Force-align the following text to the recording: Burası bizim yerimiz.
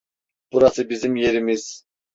Burası 0.51 0.89
bizim 0.89 1.15
yerimiz. 1.15 1.85